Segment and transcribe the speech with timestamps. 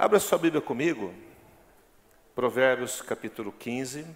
[0.00, 1.12] Abra sua Bíblia comigo,
[2.32, 4.06] Provérbios capítulo 15.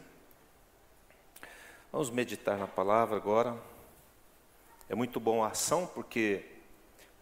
[1.91, 3.59] Vamos meditar na palavra agora.
[4.89, 6.45] É muito bom a ação, porque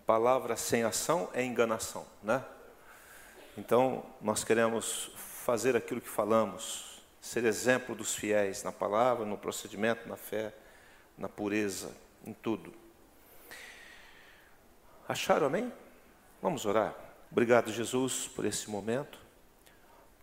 [0.04, 2.44] palavra sem ação é enganação, né?
[3.56, 10.06] Então, nós queremos fazer aquilo que falamos, ser exemplo dos fiéis na palavra, no procedimento,
[10.06, 10.52] na fé,
[11.16, 11.96] na pureza,
[12.26, 12.74] em tudo.
[15.08, 15.72] Acharam amém?
[16.42, 17.09] Vamos orar.
[17.30, 19.18] Obrigado, Jesus, por esse momento.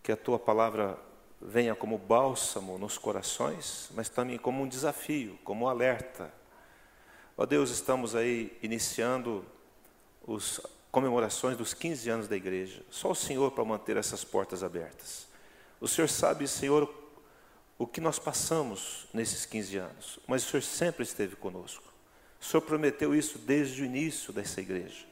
[0.04, 1.00] Que a tua palavra
[1.42, 6.34] venha como bálsamo nos corações, mas também como um desafio, como um alerta.
[7.38, 9.46] Ó Deus, estamos aí iniciando
[10.28, 10.60] as
[10.92, 12.84] comemorações dos 15 anos da igreja.
[12.90, 15.28] Só o Senhor para manter essas portas abertas.
[15.80, 16.94] O Senhor sabe, Senhor,
[17.78, 21.84] o que nós passamos nesses 15 anos, mas o Senhor sempre esteve conosco.
[22.42, 25.06] O Senhor prometeu isso desde o início dessa igreja.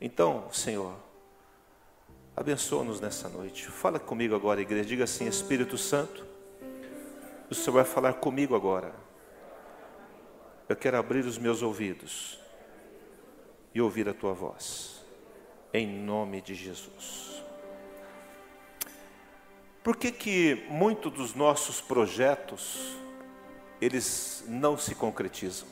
[0.00, 0.96] Então, Senhor,
[2.38, 3.66] Abençoa-nos nessa noite.
[3.66, 4.88] Fala comigo agora, igreja.
[4.88, 6.24] Diga assim: Espírito Santo,
[7.50, 8.94] o Senhor vai falar comigo agora.
[10.68, 12.38] Eu quero abrir os meus ouvidos
[13.74, 15.04] e ouvir a tua voz.
[15.74, 17.42] Em nome de Jesus.
[19.82, 22.96] Por que que muitos dos nossos projetos
[23.80, 25.66] eles não se concretizam?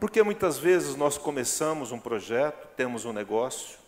[0.00, 3.78] Porque muitas vezes nós começamos um projeto, temos um negócio,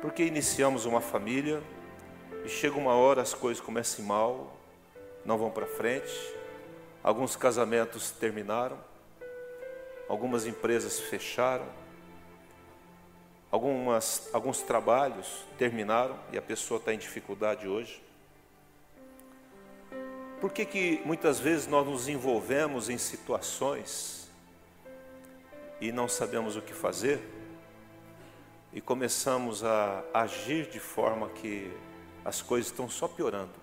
[0.00, 1.62] porque iniciamos uma família
[2.44, 4.56] e chega uma hora as coisas começam mal,
[5.24, 6.12] não vão para frente,
[7.02, 8.78] alguns casamentos terminaram,
[10.08, 11.66] algumas empresas fecharam,
[13.50, 18.02] algumas, alguns trabalhos terminaram e a pessoa está em dificuldade hoje.
[20.40, 24.28] Por que, que muitas vezes nós nos envolvemos em situações
[25.80, 27.35] e não sabemos o que fazer?
[28.72, 31.72] E começamos a agir de forma que
[32.24, 33.54] as coisas estão só piorando.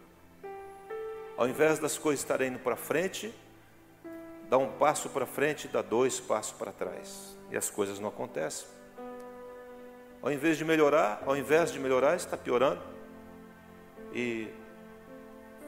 [1.36, 3.34] Ao invés das coisas estarem indo para frente,
[4.50, 7.36] dá um passo para frente e dá dois passos para trás.
[7.52, 8.68] E as coisas não acontecem.
[10.22, 12.82] Ao invés de melhorar, ao invés de melhorar, está piorando.
[14.14, 14.48] E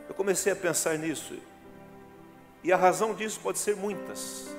[0.08, 1.38] eu comecei a pensar nisso.
[2.64, 4.56] E a razão disso pode ser muitas.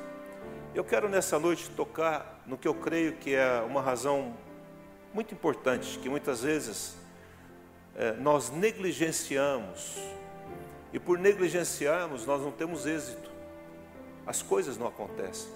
[0.75, 4.37] Eu quero nessa noite tocar no que eu creio que é uma razão
[5.17, 6.95] muito importante que muitas vezes
[7.95, 9.97] é, nós negligenciamos,
[10.93, 13.31] e por negligenciarmos nós não temos êxito,
[14.27, 15.51] as coisas não acontecem.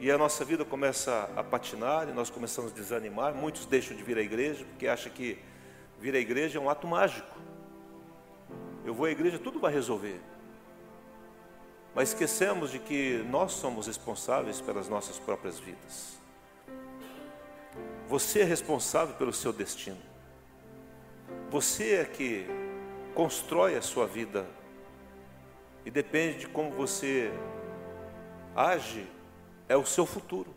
[0.00, 3.34] E a nossa vida começa a patinar e nós começamos a desanimar.
[3.34, 5.38] Muitos deixam de vir à igreja porque acham que
[6.00, 7.36] vir à igreja é um ato mágico.
[8.82, 10.18] Eu vou à igreja, tudo vai resolver.
[11.94, 16.21] Mas esquecemos de que nós somos responsáveis pelas nossas próprias vidas.
[18.08, 19.98] Você é responsável pelo seu destino.
[21.50, 22.46] Você é que
[23.14, 24.46] constrói a sua vida.
[25.84, 27.32] E depende de como você
[28.54, 29.06] age,
[29.68, 30.54] é o seu futuro.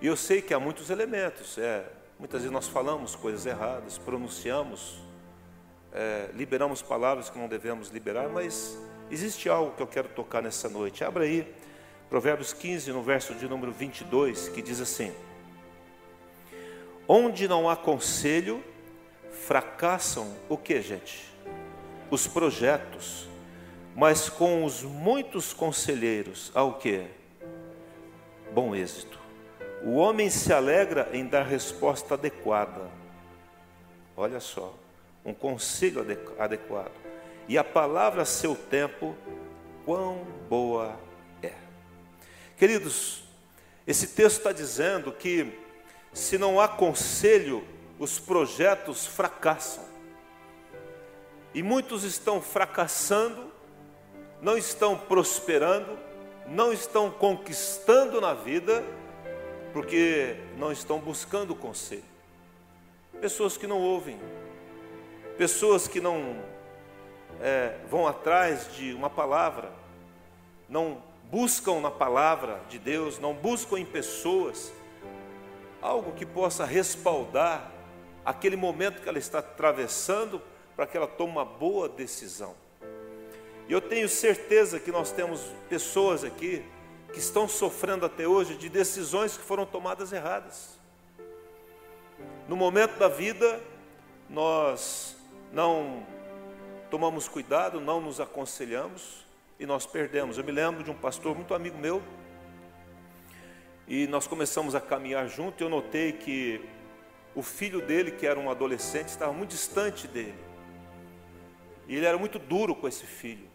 [0.00, 1.58] E eu sei que há muitos elementos.
[1.58, 1.84] É,
[2.18, 4.98] muitas vezes nós falamos coisas erradas, pronunciamos,
[5.92, 8.78] é, liberamos palavras que não devemos liberar, mas
[9.10, 11.04] existe algo que eu quero tocar nessa noite.
[11.04, 11.54] Abra aí
[12.08, 15.12] Provérbios 15, no verso de número 22, que diz assim:
[17.12, 18.62] Onde não há conselho,
[19.32, 21.28] fracassam o que, gente?
[22.08, 23.28] Os projetos.
[23.96, 27.04] Mas com os muitos conselheiros, há o que?
[28.52, 29.18] Bom êxito.
[29.82, 32.88] O homem se alegra em dar resposta adequada.
[34.16, 34.72] Olha só,
[35.24, 36.06] um conselho
[36.38, 36.92] adequado.
[37.48, 39.16] E a palavra a seu tempo,
[39.84, 40.96] quão boa
[41.42, 41.54] é.
[42.56, 43.24] Queridos,
[43.84, 45.58] esse texto está dizendo que
[46.12, 47.64] se não há conselho,
[47.98, 49.84] os projetos fracassam.
[51.54, 53.50] E muitos estão fracassando,
[54.40, 55.98] não estão prosperando,
[56.46, 58.84] não estão conquistando na vida,
[59.72, 62.04] porque não estão buscando conselho.
[63.20, 64.18] Pessoas que não ouvem,
[65.36, 66.42] pessoas que não
[67.40, 69.70] é, vão atrás de uma palavra,
[70.68, 74.72] não buscam na palavra de Deus, não buscam em pessoas
[75.80, 77.70] algo que possa respaldar
[78.24, 80.40] aquele momento que ela está atravessando
[80.76, 82.54] para que ela tome uma boa decisão.
[83.68, 86.64] E eu tenho certeza que nós temos pessoas aqui
[87.12, 90.78] que estão sofrendo até hoje de decisões que foram tomadas erradas.
[92.48, 93.60] No momento da vida,
[94.28, 95.16] nós
[95.52, 96.06] não
[96.90, 99.24] tomamos cuidado, não nos aconselhamos
[99.58, 100.38] e nós perdemos.
[100.38, 102.02] Eu me lembro de um pastor muito amigo meu,
[103.90, 106.64] E nós começamos a caminhar junto e eu notei que
[107.34, 110.38] o filho dele, que era um adolescente, estava muito distante dele.
[111.88, 113.50] E ele era muito duro com esse filho.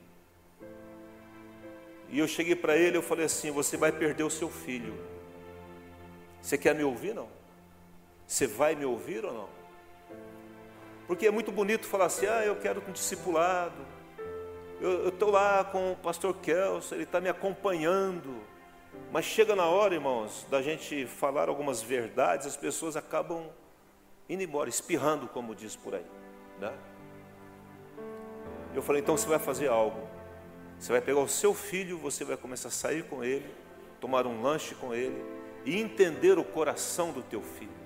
[2.10, 4.94] E eu cheguei para ele, eu falei assim: "Você vai perder o seu filho.
[6.42, 7.30] Você quer me ouvir não?
[8.28, 9.50] Você vai me ouvir ou não?"
[11.08, 13.88] Porque é muito bonito falar assim: "Ah, eu quero um discipulado.
[14.82, 18.54] Eu estou lá com o pastor Kelso, ele está me acompanhando."
[19.12, 23.46] Mas chega na hora, irmãos, da gente falar algumas verdades, as pessoas acabam
[24.30, 26.06] indo embora, espirrando, como diz por aí.
[26.60, 26.74] Né?
[28.74, 30.08] Eu falei, então você vai fazer algo.
[30.78, 33.50] Você vai pegar o seu filho, você vai começar a sair com ele,
[34.02, 35.24] tomar um lanche com ele
[35.64, 37.86] e entender o coração do teu filho.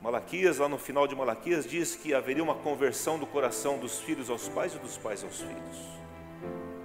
[0.00, 4.28] Malaquias, lá no final de Malaquias, diz que haveria uma conversão do coração dos filhos
[4.28, 6.01] aos pais e dos pais aos filhos.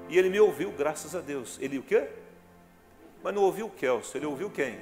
[0.09, 1.57] E ele me ouviu, graças a Deus.
[1.61, 2.07] Ele o quê?
[3.23, 4.79] Mas não ouviu o Kelso, ele ouviu quem?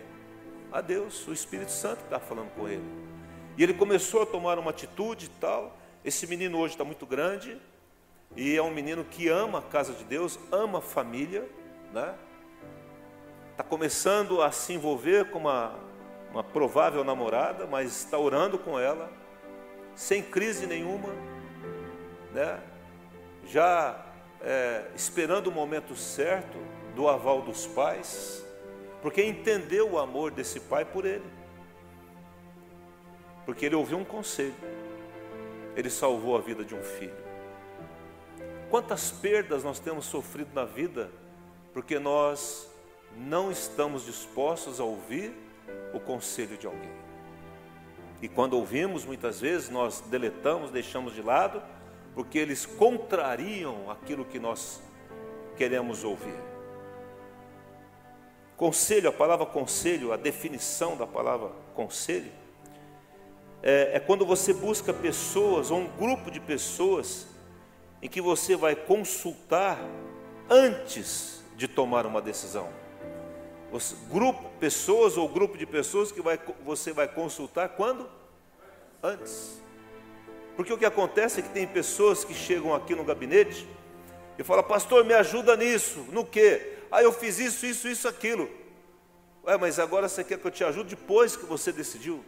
[0.72, 2.84] A Deus, o Espírito Santo está falando com ele.
[3.58, 5.76] E ele começou a tomar uma atitude e tal.
[6.04, 7.60] Esse menino hoje está muito grande
[8.36, 11.50] e é um menino que ama a casa de Deus, ama a família,
[11.94, 12.14] né?
[13.52, 15.74] Está começando a se envolver com uma,
[16.30, 19.10] uma provável namorada, mas está orando com ela,
[19.96, 21.08] sem crise nenhuma,
[22.34, 22.60] né?
[23.46, 24.05] Já
[24.46, 26.58] é, esperando o momento certo
[26.96, 28.46] do aval dos pais,
[29.02, 31.26] porque entendeu o amor desse pai por ele.
[33.44, 34.56] Porque ele ouviu um conselho,
[35.76, 37.26] ele salvou a vida de um filho.
[38.70, 41.12] Quantas perdas nós temos sofrido na vida
[41.74, 42.70] porque nós
[43.18, 45.34] não estamos dispostos a ouvir
[45.94, 46.92] o conselho de alguém.
[48.22, 51.62] E quando ouvimos, muitas vezes nós deletamos, deixamos de lado
[52.16, 54.82] porque eles contrariam aquilo que nós
[55.58, 56.40] queremos ouvir.
[58.56, 62.32] Conselho, a palavra conselho, a definição da palavra conselho,
[63.62, 67.28] é, é quando você busca pessoas ou um grupo de pessoas
[68.02, 69.78] em que você vai consultar
[70.50, 72.70] antes de tomar uma decisão.
[73.72, 78.10] Você, grupo, pessoas ou grupo de pessoas que vai, você vai consultar quando?
[79.04, 79.65] Antes.
[80.56, 83.68] Porque o que acontece é que tem pessoas que chegam aqui no gabinete
[84.38, 86.78] e falam, pastor, me ajuda nisso, no quê?
[86.92, 88.50] Ah, eu fiz isso, isso, isso, aquilo.
[89.46, 92.24] Ué, mas agora você quer que eu te ajude depois que você decidiu?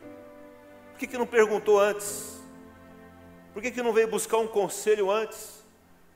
[0.92, 2.38] Por que, que não perguntou antes?
[3.54, 5.66] Por que, que não veio buscar um conselho antes?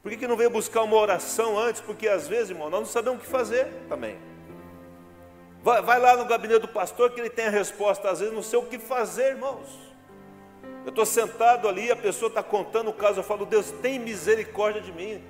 [0.04, 1.82] Por que, que não veio buscar uma oração antes?
[1.82, 4.18] Porque às vezes, irmão, nós não sabemos o que fazer também.
[5.64, 8.42] Vai, vai lá no gabinete do pastor que ele tem a resposta, às vezes não
[8.42, 9.91] sei o que fazer, irmãos.
[10.84, 14.82] Eu estou sentado ali, a pessoa está contando o caso, eu falo, Deus, tem misericórdia
[14.82, 15.24] de mim.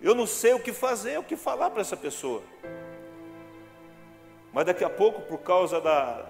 [0.00, 2.42] Eu não sei o que fazer, o que falar para essa pessoa.
[4.52, 6.26] Mas daqui a pouco, por causa da,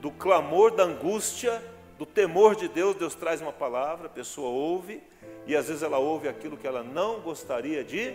[0.00, 1.62] do clamor, da angústia,
[1.98, 5.02] do temor de Deus, Deus traz uma palavra, a pessoa ouve,
[5.46, 8.14] e às vezes ela ouve aquilo que ela não gostaria de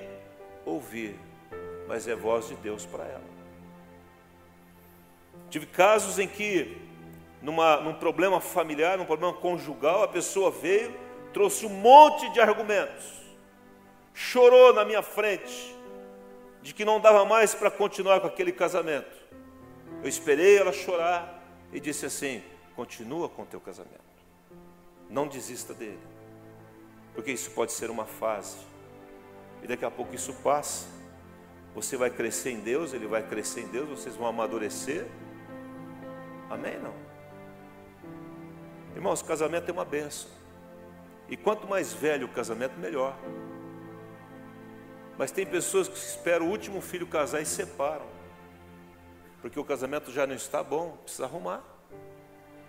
[0.64, 1.20] ouvir,
[1.88, 3.32] mas é voz de Deus para ela.
[5.50, 6.78] Tive casos em que
[7.42, 10.96] numa, num problema familiar, num problema conjugal, a pessoa veio,
[11.34, 13.20] trouxe um monte de argumentos,
[14.14, 15.76] chorou na minha frente,
[16.62, 19.20] de que não dava mais para continuar com aquele casamento.
[20.04, 21.44] Eu esperei ela chorar
[21.74, 22.44] e disse assim:
[22.76, 24.00] continua com o teu casamento,
[25.10, 26.00] não desista dele,
[27.16, 28.58] porque isso pode ser uma fase,
[29.64, 30.88] e daqui a pouco isso passa.
[31.74, 35.08] Você vai crescer em Deus, ele vai crescer em Deus, vocês vão amadurecer.
[36.50, 36.78] Amém?
[36.78, 37.11] Não?
[38.96, 40.30] Irmãos, casamento é uma benção.
[41.30, 43.18] E quanto mais velho o casamento, melhor.
[45.18, 48.06] Mas tem pessoas que esperam o último filho casar e separam.
[49.42, 51.64] Porque o casamento já não está bom, precisa arrumar.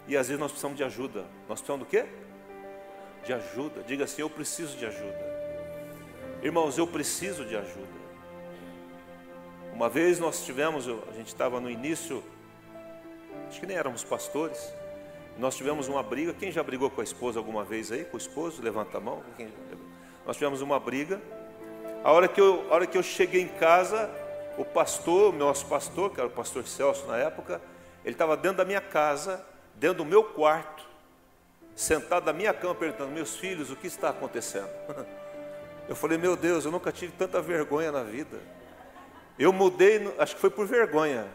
[0.06, 1.24] E às vezes nós precisamos de ajuda.
[1.48, 2.06] Nós precisamos do quê?
[3.24, 3.82] De ajuda.
[3.82, 5.32] Diga assim: eu preciso de ajuda.
[6.42, 8.02] Irmãos, eu preciso de ajuda.
[9.72, 12.22] Uma vez nós tivemos, a gente estava no início,
[13.48, 14.72] acho que nem éramos pastores,
[15.38, 16.32] nós tivemos uma briga.
[16.32, 18.04] Quem já brigou com a esposa alguma vez aí?
[18.04, 18.62] Com o esposo?
[18.62, 19.22] Levanta a mão.
[20.26, 21.20] Nós tivemos uma briga.
[22.04, 24.10] A hora que eu, a hora que eu cheguei em casa,
[24.58, 27.60] o pastor, nosso pastor, que era o pastor Celso na época,
[28.04, 30.84] ele estava dentro da minha casa, dentro do meu quarto,
[31.74, 34.70] sentado na minha cama, perguntando: Meus filhos, o que está acontecendo?
[35.88, 38.38] Eu falei: Meu Deus, eu nunca tive tanta vergonha na vida.
[39.36, 41.26] Eu mudei, acho que foi por vergonha,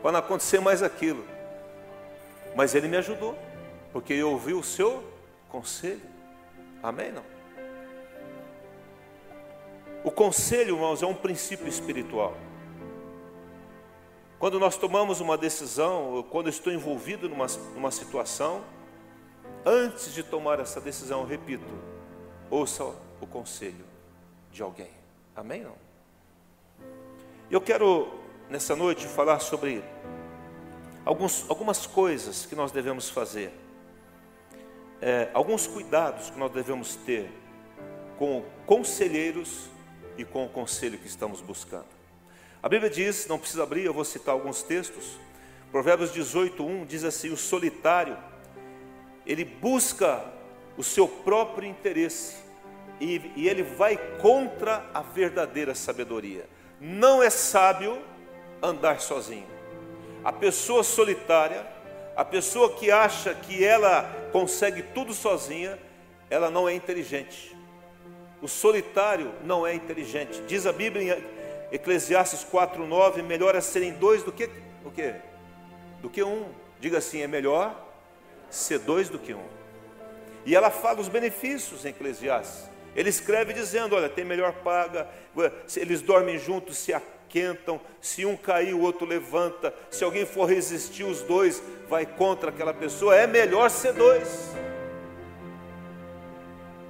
[0.00, 1.24] para não acontecer mais aquilo.
[2.56, 3.38] Mas ele me ajudou,
[3.92, 5.04] porque eu ouvi o seu
[5.50, 6.00] conselho.
[6.82, 7.12] Amém?
[7.12, 7.22] Não?
[10.02, 12.34] O conselho, irmãos, é um princípio espiritual.
[14.38, 18.64] Quando nós tomamos uma decisão, quando estou envolvido numa, numa situação,
[19.64, 21.66] antes de tomar essa decisão, repito,
[22.50, 22.84] ouça
[23.20, 23.84] o conselho
[24.50, 24.90] de alguém.
[25.34, 25.62] Amém?
[25.62, 25.74] Não?
[27.50, 28.08] Eu quero,
[28.48, 29.82] nessa noite, falar sobre
[31.06, 33.52] alguns, algumas coisas que nós devemos fazer,
[35.00, 37.30] é, alguns cuidados que nós devemos ter
[38.18, 39.68] com conselheiros
[40.18, 41.86] e com o conselho que estamos buscando.
[42.62, 45.16] A Bíblia diz, não precisa abrir, eu vou citar alguns textos.
[45.70, 48.16] Provérbios 18:1 diz assim: "O solitário
[49.24, 50.24] ele busca
[50.76, 52.36] o seu próprio interesse
[53.00, 56.48] e, e ele vai contra a verdadeira sabedoria.
[56.80, 58.02] Não é sábio
[58.62, 59.55] andar sozinho.
[60.26, 61.64] A pessoa solitária,
[62.16, 65.78] a pessoa que acha que ela consegue tudo sozinha,
[66.28, 67.56] ela não é inteligente.
[68.42, 70.42] O solitário não é inteligente.
[70.48, 71.24] Diz a Bíblia
[71.70, 74.50] Eclesiastes 4:9, melhor é serem dois do que
[74.84, 75.14] o quê?
[76.02, 76.48] Do que um.
[76.80, 77.80] Diga assim, é melhor
[78.50, 79.46] ser dois do que um.
[80.44, 82.68] E ela fala os benefícios em Eclesiastes.
[82.96, 85.06] Ele escreve dizendo: olha, tem melhor paga,
[85.76, 86.92] eles dormem juntos, se
[87.26, 92.50] aquentam, se um cair, o outro levanta, se alguém for resistir, os dois vai contra
[92.50, 94.54] aquela pessoa, é melhor ser dois.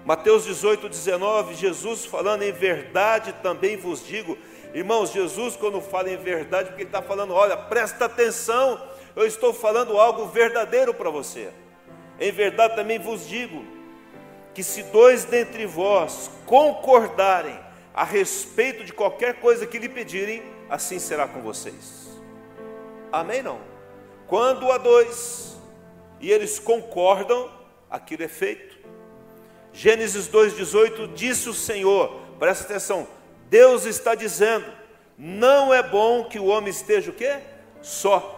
[0.05, 4.39] Mateus 18, 19, Jesus falando em verdade também vos digo,
[4.75, 8.79] Irmãos, Jesus, quando fala em verdade, porque Ele está falando, olha, presta atenção,
[9.15, 11.51] eu estou falando algo verdadeiro para você.
[12.21, 13.65] Em verdade também vos digo,
[14.53, 17.59] que se dois dentre vós concordarem
[17.97, 22.07] a respeito de qualquer coisa que lhe pedirem, assim será com vocês.
[23.11, 23.43] Amém?
[23.43, 23.59] Não?
[24.27, 25.57] Quando há dois
[26.21, 27.51] e eles concordam,
[27.91, 28.77] aquilo é feito.
[29.73, 33.09] Gênesis 2,18 disse o Senhor, presta atenção,
[33.49, 34.71] Deus está dizendo:
[35.17, 37.39] não é bom que o homem esteja o quê?
[37.81, 38.35] Só.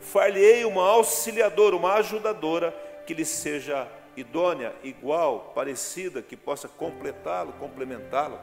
[0.00, 2.74] Far-lhe-ei uma auxiliadora, uma ajudadora
[3.06, 3.86] que lhe seja
[4.20, 8.38] idônea, igual, parecida, que possa completá-lo, complementá-lo.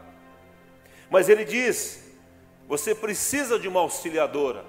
[1.09, 2.03] Mas ele diz:
[2.67, 4.65] você precisa de uma auxiliadora,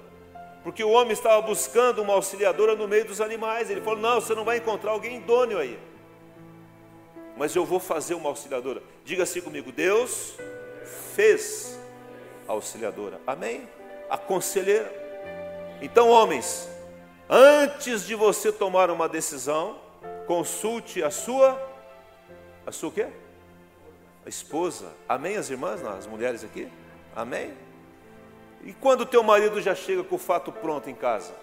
[0.63, 3.71] porque o homem estava buscando uma auxiliadora no meio dos animais.
[3.71, 5.79] Ele falou: não, você não vai encontrar alguém idôneo aí.
[7.37, 8.83] Mas eu vou fazer uma auxiliadora.
[9.05, 10.35] Diga assim comigo: Deus
[11.15, 11.79] fez
[12.47, 13.21] a auxiliadora.
[13.27, 13.69] Amém?
[14.09, 14.93] A conselheira.
[15.81, 16.69] Então, homens,
[17.29, 19.81] antes de você tomar uma decisão,
[20.29, 21.59] consulte a sua
[22.67, 23.07] a sua o quê?
[24.27, 24.93] A esposa.
[25.09, 26.71] Amém, as irmãs, as mulheres aqui?
[27.17, 27.57] Amém?
[28.63, 31.35] E quando o teu marido já chega com o fato pronto em casa?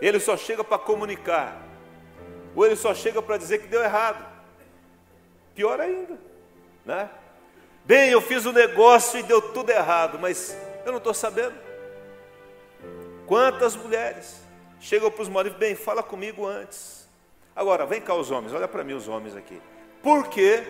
[0.00, 1.60] Ele só chega para comunicar.
[2.56, 4.26] Ou ele só chega para dizer que deu errado.
[5.54, 6.18] Pior ainda,
[6.86, 7.10] né?
[7.84, 10.56] Bem, eu fiz o um negócio e deu tudo errado, mas
[10.86, 11.54] eu não estou sabendo.
[13.26, 14.40] Quantas mulheres
[14.80, 16.97] chegam para os maridos, bem, fala comigo antes.
[17.58, 19.60] Agora, vem cá os homens, olha para mim os homens aqui.
[20.00, 20.62] Por que,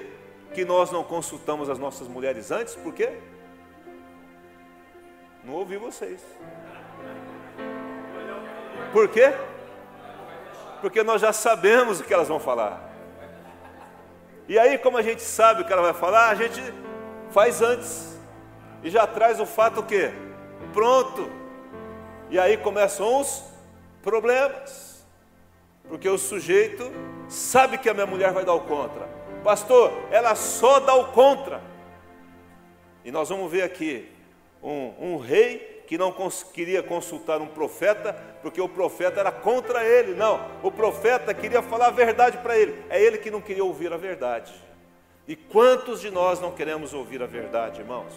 [0.54, 2.75] que nós não consultamos as nossas mulheres antes?
[2.76, 3.18] Por quê?
[5.45, 6.25] Não ouvi vocês.
[8.90, 9.35] Por quê?
[10.80, 12.90] Porque nós já sabemos o que elas vão falar.
[14.49, 16.62] E aí, como a gente sabe o que ela vai falar, a gente
[17.30, 18.18] faz antes
[18.83, 20.11] e já traz o fato que
[20.73, 21.30] pronto.
[22.30, 23.45] E aí começam os
[24.00, 24.88] problemas.
[25.88, 26.90] Porque o sujeito
[27.28, 29.09] sabe que a minha mulher vai dar o contra.
[29.42, 31.62] Pastor, ela só dá o contra.
[33.04, 34.09] E nós vamos ver aqui
[34.62, 39.83] um, um rei que não cons queria consultar um profeta, porque o profeta era contra
[39.83, 40.14] ele.
[40.14, 42.83] Não, o profeta queria falar a verdade para ele.
[42.90, 44.52] É ele que não queria ouvir a verdade.
[45.26, 48.12] E quantos de nós não queremos ouvir a verdade, irmãos?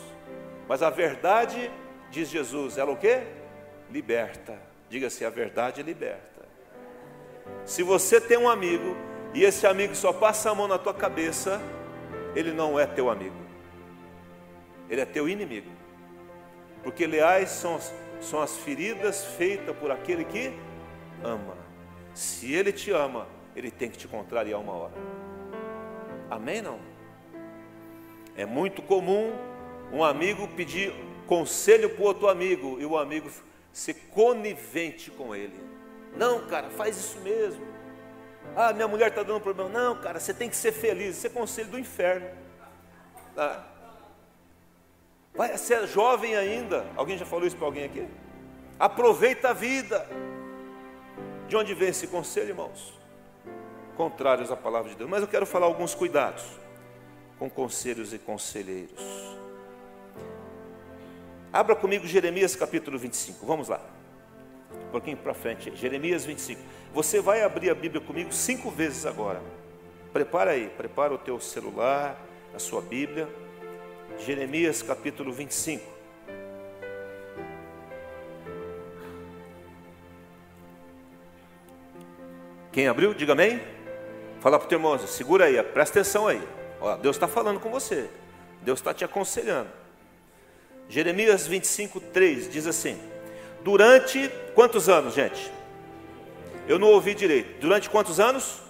[0.68, 1.72] Mas a verdade,
[2.10, 3.24] diz Jesus, ela o quê?
[3.90, 4.58] Liberta.
[4.90, 6.31] Diga-se, a verdade liberta.
[7.66, 8.96] Se você tem um amigo
[9.34, 11.62] e esse amigo só passa a mão na tua cabeça,
[12.36, 13.36] ele não é teu amigo.
[14.90, 15.70] Ele é teu inimigo.
[16.84, 17.80] Porque leais são,
[18.20, 20.52] são as feridas feitas por aquele que
[21.24, 21.56] ama.
[22.14, 24.94] Se ele te ama, ele tem que te contrariar uma hora.
[26.30, 26.80] Amém não?
[28.36, 29.34] É muito comum
[29.92, 30.94] um amigo pedir
[31.28, 33.30] conselho para o outro amigo e o amigo
[33.72, 35.71] ser conivente com ele.
[36.16, 37.66] Não, cara, faz isso mesmo.
[38.56, 39.70] Ah, minha mulher está dando problema.
[39.70, 41.18] Não, cara, você tem que ser feliz.
[41.18, 42.28] Isso é conselho do inferno.
[43.36, 43.66] Tá?
[45.34, 46.86] Vai, você é jovem ainda.
[46.96, 48.08] Alguém já falou isso para alguém aqui?
[48.80, 50.06] Aproveita a vida.
[51.48, 53.00] De onde vem esse conselho, irmãos?
[53.96, 55.10] Contrários à palavra de Deus.
[55.10, 56.44] Mas eu quero falar alguns cuidados
[57.40, 59.02] com conselhos e conselheiros.
[61.54, 63.46] Abra comigo Jeremias capítulo 25.
[63.46, 63.82] Vamos lá.
[64.92, 65.74] Um pouquinho para frente.
[65.74, 66.62] Jeremias 25.
[66.94, 69.42] Você vai abrir a Bíblia comigo cinco vezes agora.
[70.12, 72.22] Prepara aí, prepara o teu celular,
[72.54, 73.30] a sua Bíblia.
[74.20, 75.82] Jeremias capítulo 25.
[82.74, 83.62] Quem abriu, diga amém.
[84.42, 86.46] Fala para o teu irmão, segura aí, presta atenção aí.
[86.82, 88.10] Ó, Deus está falando com você.
[88.62, 89.70] Deus está te aconselhando.
[90.90, 93.00] Jeremias 25, 3 diz assim:
[93.64, 95.52] Durante quantos anos, gente?
[96.68, 97.60] Eu não ouvi direito.
[97.60, 98.62] Durante quantos anos?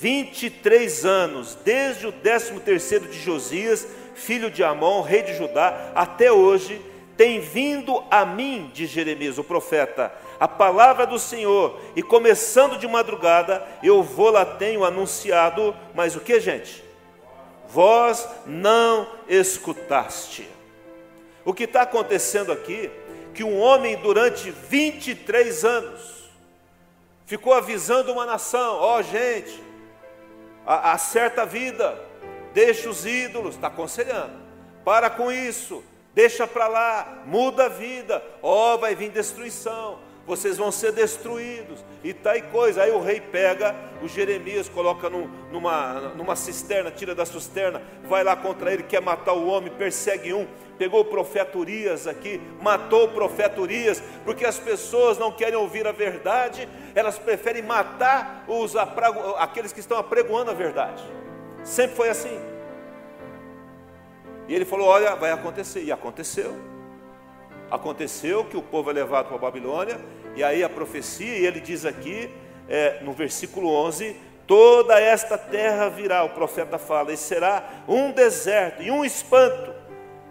[0.00, 6.30] 23 anos, desde o 13 terceiro de Josias, filho de Amon, rei de Judá, até
[6.30, 6.80] hoje,
[7.16, 12.86] tem vindo a mim, de Jeremias, o profeta, a palavra do Senhor, e começando de
[12.86, 16.84] madrugada, eu vou lá tenho anunciado, mas o que, gente?
[17.68, 20.46] Vós não escutaste.
[21.44, 22.90] O que está acontecendo aqui,
[23.34, 26.30] que um homem durante 23 anos
[27.26, 29.62] ficou avisando uma nação: ó oh, gente,
[30.64, 31.98] acerta a vida,
[32.52, 34.32] deixa os ídolos, está aconselhando,
[34.84, 40.56] para com isso, deixa para lá, muda a vida, ó, oh, vai vir destruição, vocês
[40.56, 42.82] vão ser destruídos, e tal tá coisa.
[42.82, 48.22] Aí o rei pega o Jeremias, coloca num, numa, numa cisterna, tira da cisterna, vai
[48.22, 50.46] lá contra ele, quer matar o homem, persegue um.
[50.76, 55.86] Pegou o profeta Urias aqui, matou o profeta Urias, porque as pessoas não querem ouvir
[55.86, 58.74] a verdade, elas preferem matar os
[59.38, 61.02] aqueles que estão apregoando a verdade.
[61.62, 62.40] Sempre foi assim.
[64.48, 66.73] E ele falou: Olha, vai acontecer, e aconteceu.
[67.74, 69.98] Aconteceu que o povo é levado para a Babilônia,
[70.36, 72.30] e aí a profecia, e ele diz aqui,
[72.68, 74.14] é, no versículo 11:
[74.46, 79.74] toda esta terra virá, o profeta fala, e será um deserto e um espanto.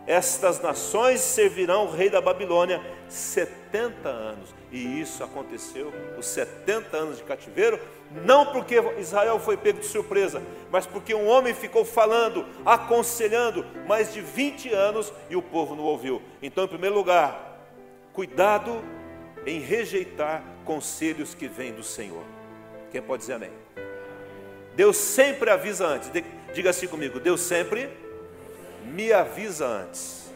[0.07, 7.17] Estas nações servirão o rei da Babilônia 70 anos, e isso aconteceu, os 70 anos
[7.17, 7.77] de cativeiro,
[8.13, 14.13] não porque Israel foi pego de surpresa, mas porque um homem ficou falando, aconselhando mais
[14.13, 16.21] de 20 anos e o povo não ouviu.
[16.41, 17.59] Então, em primeiro lugar,
[18.13, 18.83] cuidado
[19.45, 22.23] em rejeitar conselhos que vêm do Senhor.
[22.91, 23.51] Quem pode dizer amém?
[24.75, 26.11] Deus sempre avisa antes.
[26.53, 27.89] Diga assim comigo: Deus sempre
[28.85, 30.31] me avisa antes.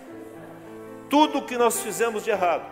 [1.09, 2.65] Tudo que nós fizemos de errado,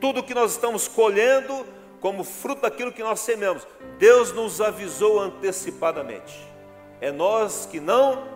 [0.00, 1.66] tudo que nós estamos colhendo
[2.00, 3.66] como fruto daquilo que nós sememos.
[3.98, 6.46] Deus nos avisou antecipadamente.
[7.00, 8.26] É nós que não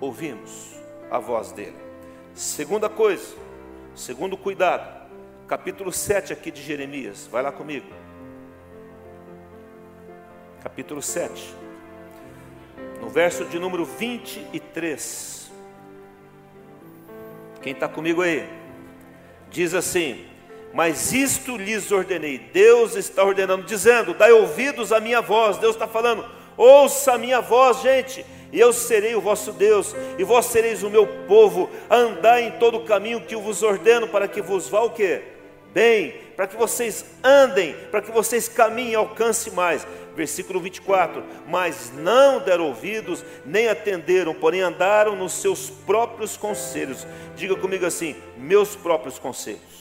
[0.00, 0.74] ouvimos
[1.10, 1.76] a voz dele.
[2.34, 3.34] Segunda coisa,
[3.94, 5.08] segundo cuidado,
[5.46, 7.86] capítulo 7 aqui de Jeremias, vai lá comigo.
[10.62, 11.54] Capítulo 7,
[13.00, 15.50] no verso de número 23.
[17.62, 18.48] Quem está comigo aí?
[19.50, 20.29] Diz assim:
[20.72, 22.38] mas isto lhes ordenei.
[22.38, 25.58] Deus está ordenando, dizendo: Dai ouvidos à minha voz.
[25.58, 26.24] Deus está falando:
[26.56, 28.24] Ouça a minha voz, gente.
[28.52, 31.70] E eu serei o vosso Deus, e vós sereis o meu povo.
[31.88, 35.22] Andai em todo o caminho que eu vos ordeno, para que vos vá o quê?
[35.72, 39.86] Bem, para que vocês andem, para que vocês caminhem e alcancem mais.
[40.16, 47.06] Versículo 24: Mas não deram ouvidos, nem atenderam, porém andaram nos seus próprios conselhos.
[47.36, 49.79] Diga comigo assim: meus próprios conselhos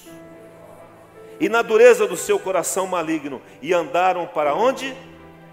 [1.39, 4.95] e na dureza do seu coração maligno, e andaram para onde?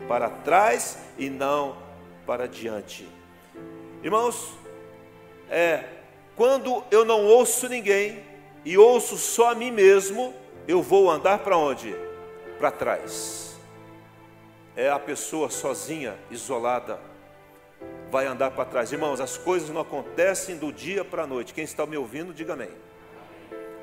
[0.08, 1.76] Para trás e não
[2.26, 3.08] para diante.
[4.02, 4.52] Irmãos,
[5.48, 5.84] é,
[6.34, 8.22] quando eu não ouço ninguém
[8.64, 10.34] e ouço só a mim mesmo,
[10.66, 11.94] eu vou andar para onde?
[12.58, 13.56] Para trás.
[14.74, 16.98] É a pessoa sozinha, isolada,
[18.10, 18.92] vai andar para trás.
[18.92, 21.54] Irmãos, as coisas não acontecem do dia para a noite.
[21.54, 22.70] Quem está me ouvindo, diga amém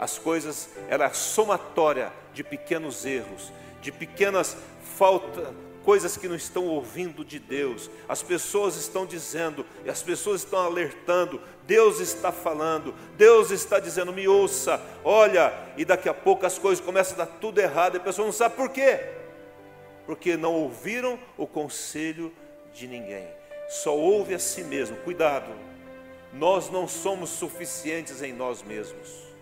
[0.03, 4.57] as coisas, ela é somatória de pequenos erros, de pequenas
[4.97, 5.47] faltas,
[5.81, 7.89] coisas que não estão ouvindo de Deus.
[8.07, 14.27] As pessoas estão dizendo, as pessoas estão alertando, Deus está falando, Deus está dizendo, me
[14.27, 18.01] ouça, olha, e daqui a pouco as coisas começam a dar tudo errado, e a
[18.01, 18.99] pessoa não sabe por quê.
[20.05, 22.33] Porque não ouviram o conselho
[22.73, 23.25] de ninguém.
[23.69, 24.97] Só ouve a si mesmo.
[24.97, 25.49] Cuidado.
[26.33, 29.32] Nós não somos suficientes em nós mesmos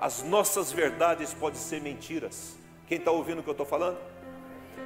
[0.00, 2.56] as nossas verdades podem ser mentiras.
[2.88, 3.98] Quem está ouvindo o que eu estou falando?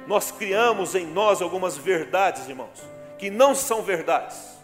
[0.05, 2.83] Nós criamos em nós algumas verdades, irmãos,
[3.17, 4.55] que não são verdades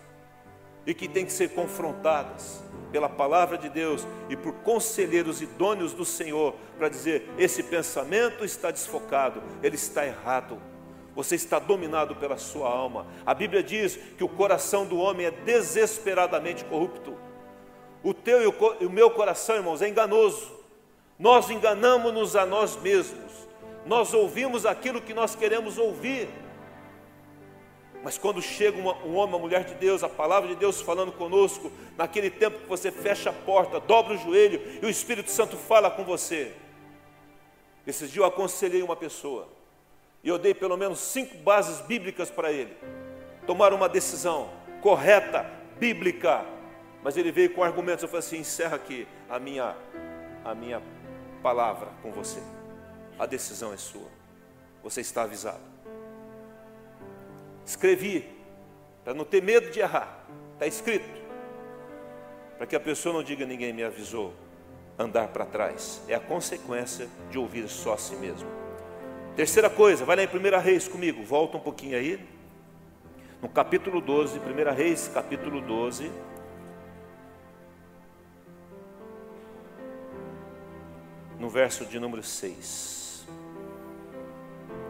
[0.86, 2.62] e que têm que ser confrontadas
[2.92, 8.70] pela palavra de Deus e por conselheiros idôneos do Senhor para dizer: esse pensamento está
[8.70, 10.62] desfocado, ele está errado.
[11.16, 13.06] Você está dominado pela sua alma.
[13.26, 17.18] A Bíblia diz que o coração do homem é desesperadamente corrupto.
[18.04, 20.52] O teu e o meu coração, irmãos, é enganoso.
[21.20, 23.32] Nós enganamos-nos a nós mesmos.
[23.86, 26.28] Nós ouvimos aquilo que nós queremos ouvir.
[28.04, 31.12] Mas quando chega uma, um homem, uma mulher de Deus, a palavra de Deus falando
[31.12, 35.56] conosco, naquele tempo que você fecha a porta, dobra o joelho e o Espírito Santo
[35.56, 36.54] fala com você.
[37.86, 39.48] Esses dias eu aconselhei uma pessoa
[40.24, 42.76] e eu dei pelo menos cinco bases bíblicas para ele
[43.46, 44.50] tomar uma decisão
[44.82, 45.46] correta,
[45.78, 46.46] bíblica.
[47.04, 48.04] Mas ele veio com argumentos.
[48.04, 49.76] Eu falei assim: encerra aqui a minha,
[50.44, 50.82] a minha
[51.42, 52.42] palavra com você.
[53.18, 54.10] A decisão é sua.
[54.84, 55.62] Você está avisado.
[57.66, 58.28] Escrevi,
[59.04, 60.26] para não ter medo de errar.
[60.54, 61.22] Está escrito.
[62.58, 64.34] Para que a pessoa não diga ninguém me avisou.
[65.00, 68.48] Andar para trás é a consequência de ouvir só a si mesmo.
[69.36, 72.24] Terceira coisa, vai lá em 1 Reis comigo, volta um pouquinho aí.
[73.42, 76.12] No capítulo 12, 1 Reis, capítulo 12.
[81.42, 83.26] No verso de número 6.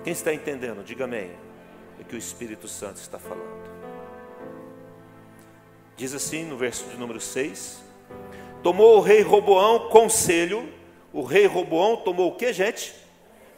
[0.03, 0.83] Quem está entendendo?
[0.83, 1.31] Diga amém.
[1.97, 3.71] É que o Espírito Santo está falando.
[5.95, 7.81] Diz assim no verso de número 6:
[8.61, 10.69] Tomou o rei Roboão conselho.
[11.13, 12.93] O rei Roboão tomou o que, gente?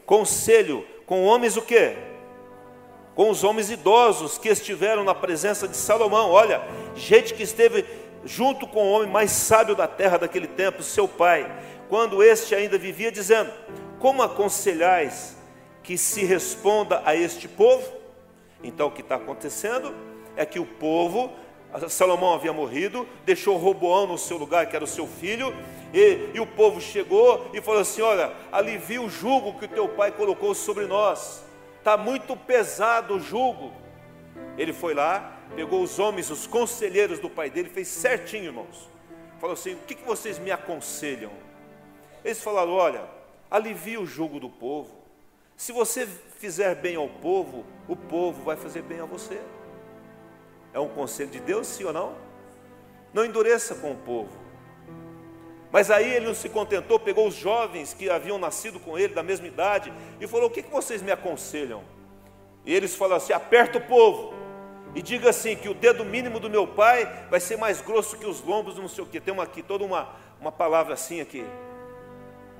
[0.05, 1.95] Conselho com homens o que?
[3.15, 6.31] com os homens idosos que estiveram na presença de Salomão.
[6.31, 6.61] Olha,
[6.95, 7.85] gente que esteve
[8.25, 11.49] junto com o homem mais sábio da terra daquele tempo, seu pai,
[11.93, 13.53] quando este ainda vivia, dizendo:
[13.99, 15.37] Como aconselhais
[15.83, 17.87] que se responda a este povo?
[18.63, 19.93] Então o que está acontecendo
[20.35, 21.31] é que o povo,
[21.89, 25.55] Salomão havia morrido, deixou Roboão no seu lugar, que era o seu filho,
[25.93, 29.87] e, e o povo chegou e falou assim: Olha, alivia o jugo que o teu
[29.87, 31.43] pai colocou sobre nós
[31.77, 33.71] está muito pesado o jugo.
[34.57, 38.89] Ele foi lá, pegou os homens, os conselheiros do pai dele, fez certinho, irmãos.
[39.39, 41.42] Falou assim: o que, que vocês me aconselham?
[42.23, 43.05] Eles falaram: olha,
[43.49, 45.03] alivia o jugo do povo.
[45.55, 46.07] Se você
[46.39, 49.39] fizer bem ao povo, o povo vai fazer bem a você.
[50.73, 52.15] É um conselho de Deus, sim ou não?
[53.13, 54.31] Não endureça com o povo.
[55.71, 59.23] Mas aí ele não se contentou, pegou os jovens que haviam nascido com ele, da
[59.23, 61.83] mesma idade, e falou: O que, que vocês me aconselham?
[62.65, 64.33] E eles falaram assim: Aperta o povo,
[64.95, 68.25] e diga assim: que o dedo mínimo do meu pai vai ser mais grosso que
[68.25, 69.19] os lombos, não sei o que.
[69.19, 70.09] Tem uma, aqui toda uma,
[70.39, 71.45] uma palavra assim aqui.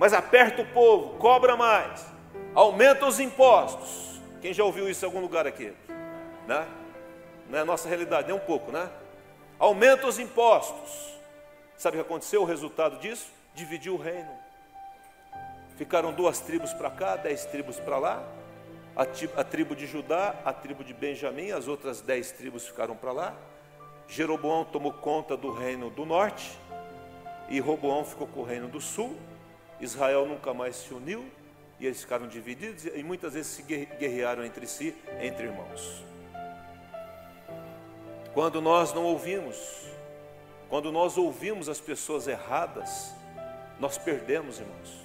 [0.03, 2.05] Mas aperta o povo, cobra mais,
[2.53, 4.21] aumenta os impostos.
[4.41, 5.71] Quem já ouviu isso em algum lugar aqui?
[6.45, 6.67] Né?
[7.49, 8.89] Não é a nossa realidade, nem um pouco, né?
[9.57, 11.13] Aumenta os impostos
[11.77, 12.41] Sabe o que aconteceu?
[12.41, 13.31] O resultado disso?
[13.55, 14.29] Dividiu o reino.
[15.77, 18.27] Ficaram duas tribos para cá, dez tribos para lá.
[18.93, 19.05] A,
[19.45, 23.33] tribo de Judá, a tribo de Benjamim, as outras dez tribos ficaram para lá.
[24.09, 26.59] Jeroboão tomou conta do reino do norte
[27.47, 29.17] e Roboão ficou com o reino do sul.
[29.79, 31.25] Israel nunca mais se uniu
[31.79, 36.03] e eles ficaram divididos e muitas vezes se guerrearam entre si, entre irmãos.
[38.33, 39.57] Quando nós não ouvimos
[40.73, 43.13] quando nós ouvimos as pessoas erradas,
[43.79, 45.03] nós perdemos, irmãos.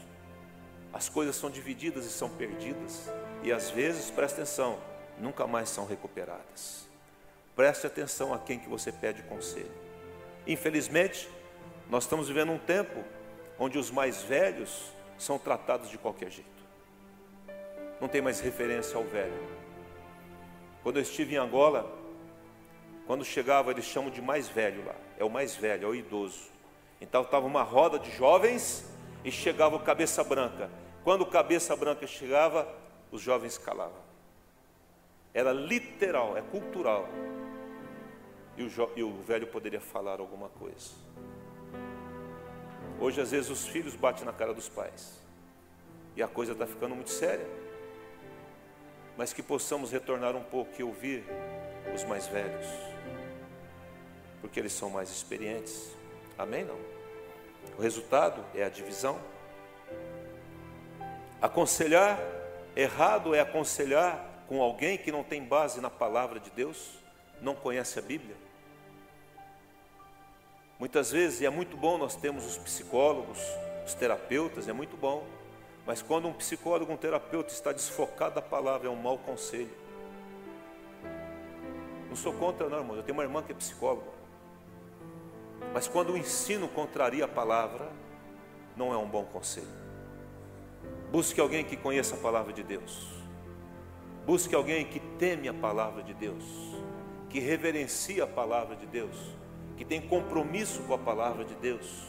[0.91, 3.13] As coisas são divididas e são perdidas.
[3.43, 4.79] E às vezes, preste atenção,
[5.19, 6.89] nunca mais são recuperadas.
[7.55, 9.71] Preste atenção a quem que você pede conselho.
[10.47, 11.29] Infelizmente,
[11.91, 13.05] nós estamos vivendo um tempo
[13.59, 16.49] onde os mais velhos são tratados de qualquer jeito.
[18.01, 19.49] Não tem mais referência ao velho.
[20.83, 21.91] Quando eu estive em Angola,
[23.07, 26.49] quando chegava, eles chamam de mais velho lá é o mais velho, é o idoso.
[27.01, 28.89] Então estava uma roda de jovens
[29.25, 30.71] e chegava o cabeça branca.
[31.03, 32.67] Quando o cabeça branca chegava,
[33.11, 34.09] os jovens calavam.
[35.35, 37.09] Era literal, é cultural.
[38.57, 40.91] E o, e o velho poderia falar alguma coisa.
[43.01, 45.21] Hoje, às vezes, os filhos batem na cara dos pais.
[46.17, 47.47] E a coisa está ficando muito séria.
[49.17, 51.25] Mas que possamos retornar um pouco e ouvir
[51.95, 52.67] os mais velhos
[54.41, 55.95] porque eles são mais experientes.
[56.37, 56.65] Amém?
[56.65, 56.79] Não.
[57.77, 59.19] O resultado é a divisão.
[61.41, 62.19] Aconselhar
[62.75, 66.99] errado é aconselhar com alguém que não tem base na palavra de Deus,
[67.41, 68.37] não conhece a Bíblia.
[70.79, 73.39] Muitas vezes, e é muito bom nós temos os psicólogos,
[73.85, 75.27] os terapeutas, é muito bom,
[75.85, 79.71] mas quando um psicólogo, um terapeuta está desfocado da palavra, é um mau conselho.
[82.09, 82.97] Não sou contra, não, irmão.
[82.97, 84.07] Eu tenho uma irmã que é psicóloga.
[85.75, 87.91] Mas quando o ensino contraria a palavra,
[88.77, 89.67] não é um bom conselho.
[91.11, 93.09] Busque alguém que conheça a palavra de Deus.
[94.25, 96.45] Busque alguém que teme a palavra de Deus,
[97.31, 99.17] que reverencia a palavra de Deus,
[99.79, 102.09] que tem compromisso com a palavra de Deus,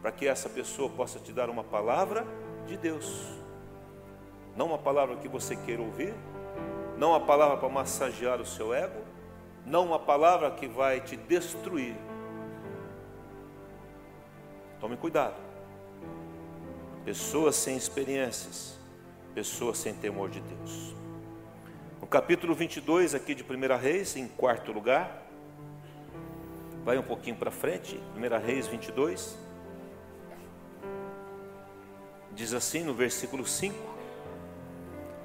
[0.00, 2.26] para que essa pessoa possa te dar uma palavra
[2.66, 3.26] de Deus,
[4.56, 6.14] não uma palavra que você queira ouvir,
[6.96, 9.02] não uma palavra para massagear o seu ego,
[9.66, 11.94] não uma palavra que vai te destruir.
[14.80, 15.36] Tome cuidado.
[17.04, 18.78] Pessoas sem experiências,
[19.34, 20.94] pessoas sem temor de Deus.
[22.00, 25.23] No capítulo 22 aqui de 1 Reis, em quarto lugar,
[26.84, 29.38] vai um pouquinho para frente, 1 Reis 22,
[32.32, 33.74] diz assim no versículo 5,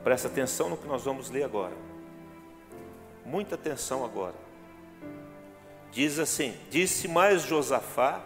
[0.04, 1.76] presta atenção no que nós vamos ler agora,
[3.26, 4.36] muita atenção agora.
[5.92, 8.24] Diz assim: Disse mais Josafá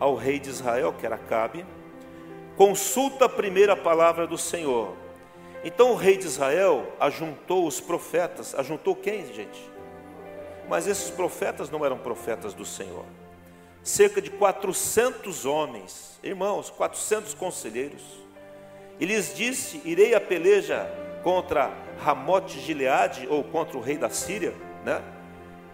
[0.00, 1.64] ao rei de Israel, que era Cabe,
[2.56, 4.96] consulta a primeira palavra do Senhor.
[5.62, 9.73] Então o rei de Israel ajuntou os profetas, ajuntou quem, gente?
[10.68, 13.04] Mas esses profetas não eram profetas do Senhor.
[13.82, 18.02] Cerca de 400 homens, irmãos, 400 conselheiros.
[18.98, 20.90] E lhes disse: Irei a peleja
[21.22, 25.02] contra Ramote Gileade ou contra o rei da Síria, né?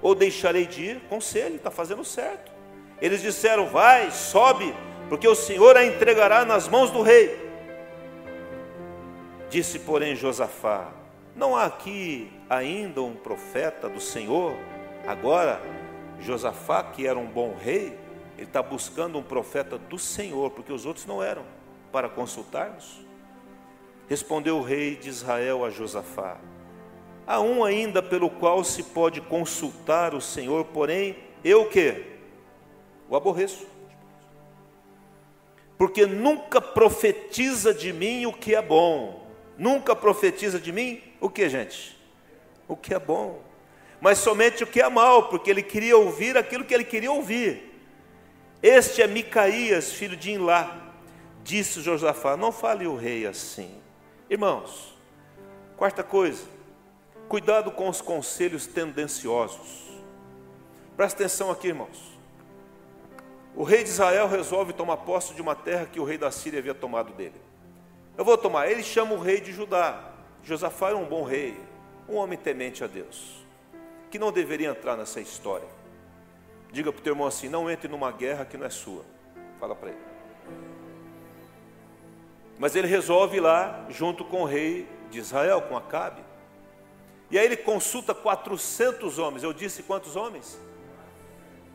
[0.02, 1.00] Ou deixarei de ir?
[1.08, 2.50] Conselho, está fazendo certo.
[3.00, 4.74] Eles disseram: Vai, sobe,
[5.08, 7.50] porque o Senhor a entregará nas mãos do rei.
[9.50, 10.92] Disse, porém, Josafá:
[11.34, 14.56] Não há aqui ainda um profeta do Senhor?
[15.10, 15.60] Agora,
[16.20, 17.98] Josafá, que era um bom rei,
[18.36, 21.44] ele está buscando um profeta do Senhor, porque os outros não eram,
[21.90, 23.00] para consultarmos.
[24.08, 26.38] Respondeu o rei de Israel a Josafá:
[27.26, 32.04] Há um ainda pelo qual se pode consultar o Senhor, porém, eu que?
[33.08, 33.66] O aborreço.
[35.76, 39.28] Porque nunca profetiza de mim o que é bom
[39.60, 41.94] nunca profetiza de mim o que, gente?
[42.66, 43.40] O que é bom,
[44.00, 47.70] mas somente o que é mal, porque ele queria ouvir aquilo que ele queria ouvir.
[48.62, 50.92] Este é Micaías, filho de Inlá.
[51.42, 53.80] Disse Josafá: Não fale o rei assim.
[54.28, 54.96] Irmãos,
[55.76, 56.44] quarta coisa,
[57.28, 59.90] cuidado com os conselhos tendenciosos.
[60.96, 62.18] Presta atenção aqui, irmãos.
[63.56, 66.60] O rei de Israel resolve tomar posse de uma terra que o rei da Síria
[66.60, 67.40] havia tomado dele.
[68.16, 68.70] Eu vou tomar.
[68.70, 70.10] Ele chama o rei de Judá.
[70.42, 71.58] Josafá era um bom rei,
[72.08, 73.44] um homem temente a Deus,
[74.10, 75.68] que não deveria entrar nessa história.
[76.72, 79.04] Diga para o teu irmão assim: não entre numa guerra que não é sua.
[79.58, 79.98] Fala para ele.
[82.58, 86.22] Mas ele resolve ir lá, junto com o rei de Israel, com Acabe.
[87.30, 89.42] E aí ele consulta 400 homens.
[89.42, 90.58] Eu disse quantos homens?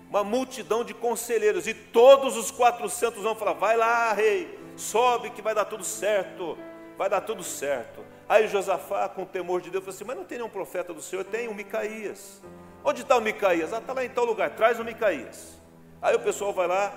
[0.09, 1.65] Uma multidão de conselheiros.
[1.67, 6.57] E todos os 400 homens falam: vai lá, rei sobe que vai dar tudo certo,
[6.97, 8.03] vai dar tudo certo.
[8.27, 11.23] Aí Josafá, com temor de Deus, falou assim: Mas não tem nenhum profeta do Senhor?
[11.23, 12.41] Tem o Micaías.
[12.83, 13.73] Onde está o Micaías?
[13.73, 15.59] Ah, está lá em tal lugar, traz o Micaías.
[16.01, 16.93] Aí o pessoal vai lá,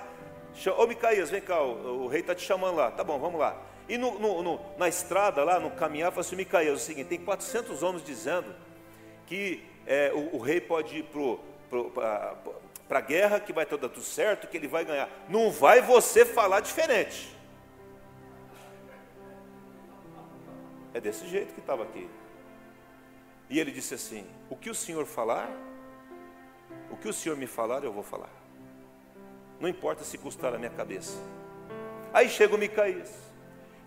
[0.77, 2.91] ô Micaías, vem cá, o, o rei está te chamando lá.
[2.91, 3.59] Tá bom, vamos lá.
[3.87, 7.07] E no, no, no, na estrada lá, no caminhar, falou assim: Micaías, é o seguinte:
[7.07, 8.53] tem 400 homens dizendo
[9.25, 11.05] que é, o, o, rei pode ir
[12.87, 15.09] para a guerra, que vai dar tudo certo, que ele vai ganhar.
[15.27, 17.35] Não vai você falar diferente.
[20.99, 22.09] É desse jeito que estava aqui.
[23.49, 25.49] E ele disse assim: O que o Senhor falar,
[26.91, 28.29] o que o Senhor me falar, eu vou falar.
[29.61, 31.17] Não importa se custar a minha cabeça.
[32.13, 33.13] Aí chega o Micaías.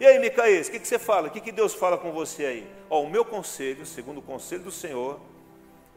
[0.01, 1.29] E aí, Micaías, o que, que, você fala?
[1.29, 2.75] O que, que Deus fala com você aí?
[2.89, 5.21] Ó, o meu conselho, segundo o conselho do Senhor,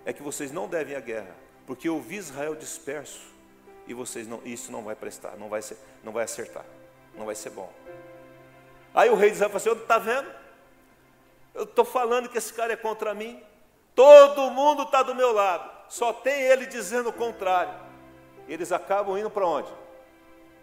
[0.06, 1.34] é que vocês não devem à guerra,
[1.65, 3.21] porque eu vi Israel disperso
[3.88, 6.65] e vocês não, isso não vai prestar, não vai, ser, não vai acertar,
[7.15, 7.71] não vai ser bom.
[8.93, 10.44] Aí o rei de Israel assim: está vendo?
[11.56, 13.41] Eu estou falando que esse cara é contra mim.
[13.96, 15.72] Todo mundo está do meu lado.
[15.88, 17.74] Só tem ele dizendo o contrário.
[18.48, 19.72] Eles acabam indo para onde?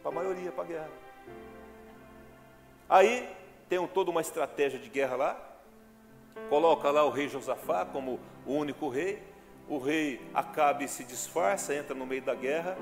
[0.03, 0.91] Para a maioria, para a guerra.
[2.89, 3.27] Aí
[3.71, 5.41] tem toda uma estratégia de guerra lá.
[6.51, 9.23] Coloca lá o rei Josafá como o único rei.
[9.67, 12.77] O rei Acabe se disfarça, entra no meio da guerra.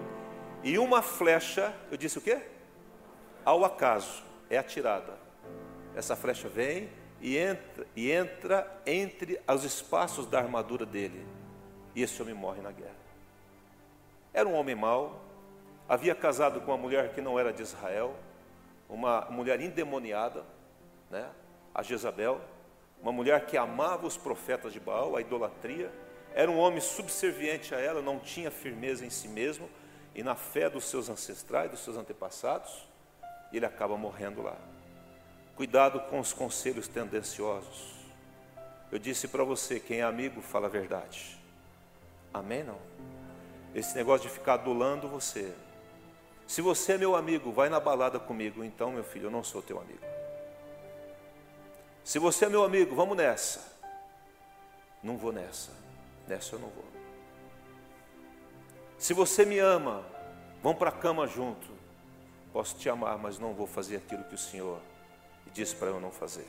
[0.64, 2.40] E uma flecha, eu disse o quê?
[3.44, 5.16] Ao acaso, é atirada.
[5.94, 11.26] Essa flecha vem, e entra, e entra entre os espaços da armadura dele.
[11.94, 13.00] E esse homem morre na guerra.
[14.33, 15.20] Era um homem mau,
[15.88, 18.14] havia casado com uma mulher que não era de Israel,
[18.88, 20.44] uma mulher endemoniada,
[21.11, 21.28] né?
[21.74, 22.40] a Jezabel,
[23.02, 25.90] uma mulher que amava os profetas de Baal, a idolatria,
[26.35, 29.68] era um homem subserviente a ela, não tinha firmeza em si mesmo
[30.14, 32.88] e na fé dos seus ancestrais, dos seus antepassados,
[33.52, 34.56] e ele acaba morrendo lá.
[35.61, 37.94] Cuidado com os conselhos tendenciosos.
[38.90, 41.38] Eu disse para você: quem é amigo fala a verdade.
[42.33, 42.64] Amém?
[42.64, 42.79] Não?
[43.75, 45.53] Esse negócio de ficar adulando você.
[46.46, 48.64] Se você é meu amigo, vai na balada comigo.
[48.64, 50.01] Então, meu filho, eu não sou teu amigo.
[52.03, 53.61] Se você é meu amigo, vamos nessa.
[55.03, 55.73] Não vou nessa.
[56.27, 56.87] Nessa eu não vou.
[58.96, 60.07] Se você me ama,
[60.62, 61.68] vamos para a cama junto.
[62.51, 64.81] Posso te amar, mas não vou fazer aquilo que o Senhor
[65.53, 66.46] disse para eu não fazer.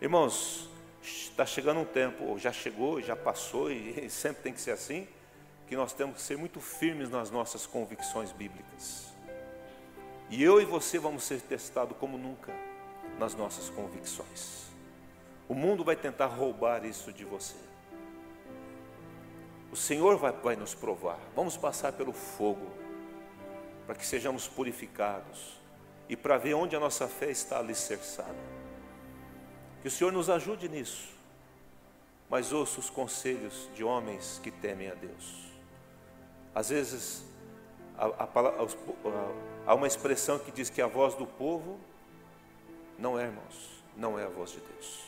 [0.00, 0.68] Irmãos,
[1.02, 5.06] está chegando um tempo, ou já chegou, já passou, e sempre tem que ser assim,
[5.66, 9.06] que nós temos que ser muito firmes nas nossas convicções bíblicas.
[10.28, 12.52] E eu e você vamos ser testados como nunca
[13.18, 14.66] nas nossas convicções.
[15.48, 17.54] O mundo vai tentar roubar isso de você.
[19.70, 21.18] O Senhor vai, vai nos provar.
[21.34, 22.66] Vamos passar pelo fogo
[23.86, 25.60] para que sejamos purificados
[26.08, 28.56] e para ver onde a nossa fé está alicerçada.
[29.82, 31.14] Que o Senhor nos ajude nisso,
[32.28, 35.46] mas ouça os conselhos de homens que temem a Deus.
[36.54, 37.24] Às vezes,
[39.66, 41.78] há uma expressão que diz que a voz do povo
[42.98, 45.06] não é, irmãos, não é a voz de Deus.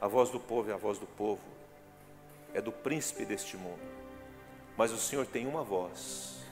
[0.00, 1.42] A voz do povo é a voz do povo,
[2.52, 3.80] é do príncipe deste mundo.
[4.76, 6.44] Mas o Senhor tem uma voz,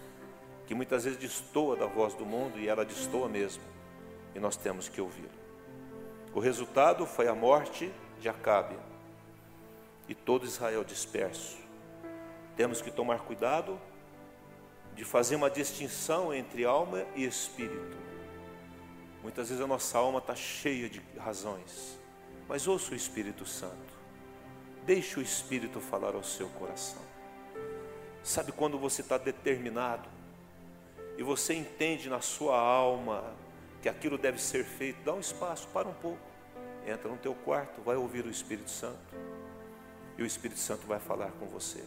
[0.66, 3.62] que muitas vezes destoa da voz do mundo e ela destoa mesmo,
[4.34, 5.30] e nós temos que ouvi-lo.
[6.34, 8.76] O resultado foi a morte de Acabe
[10.08, 11.56] e todo Israel disperso.
[12.56, 13.80] Temos que tomar cuidado
[14.94, 17.96] de fazer uma distinção entre alma e espírito.
[19.22, 21.98] Muitas vezes a nossa alma está cheia de razões,
[22.48, 23.94] mas ouça o Espírito Santo.
[24.84, 27.02] Deixe o Espírito falar ao seu coração.
[28.22, 30.08] Sabe quando você está determinado
[31.16, 33.24] e você entende na sua alma
[33.80, 36.18] que aquilo deve ser feito, dá um espaço, para um pouco.
[36.86, 38.98] Entra no teu quarto, vai ouvir o Espírito Santo.
[40.18, 41.82] E o Espírito Santo vai falar com você.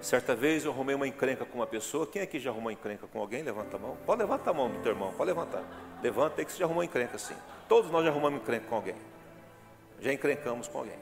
[0.00, 2.06] Certa vez eu arrumei uma encrenca com uma pessoa.
[2.06, 3.42] Quem aqui já arrumou encrenca com alguém?
[3.42, 3.96] Levanta a mão.
[4.04, 5.64] Pode levantar a mão do teu irmão, pode levantar.
[6.02, 7.34] Levanta aí que você já arrumou encrenca sim.
[7.68, 8.96] Todos nós já arrumamos encrenca com alguém.
[10.00, 10.98] Já encrencamos com alguém.